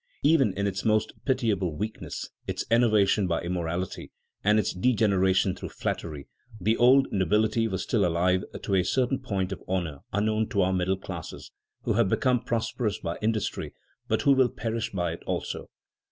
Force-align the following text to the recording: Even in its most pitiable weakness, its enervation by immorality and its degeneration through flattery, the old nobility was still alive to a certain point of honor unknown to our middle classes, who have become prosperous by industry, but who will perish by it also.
Even 0.23 0.51
in 0.53 0.65
its 0.65 0.83
most 0.83 1.13
pitiable 1.25 1.75
weakness, 1.75 2.31
its 2.47 2.65
enervation 2.71 3.27
by 3.27 3.39
immorality 3.41 4.11
and 4.43 4.57
its 4.57 4.73
degeneration 4.73 5.55
through 5.55 5.69
flattery, 5.69 6.27
the 6.59 6.75
old 6.75 7.05
nobility 7.11 7.67
was 7.67 7.83
still 7.83 8.03
alive 8.03 8.43
to 8.63 8.73
a 8.73 8.83
certain 8.83 9.19
point 9.19 9.51
of 9.51 9.61
honor 9.67 9.99
unknown 10.11 10.49
to 10.49 10.63
our 10.63 10.73
middle 10.73 10.97
classes, 10.97 11.51
who 11.83 11.93
have 11.93 12.09
become 12.09 12.39
prosperous 12.43 12.97
by 12.97 13.19
industry, 13.21 13.75
but 14.07 14.23
who 14.23 14.31
will 14.31 14.49
perish 14.49 14.89
by 14.91 15.11
it 15.11 15.21
also. 15.27 15.69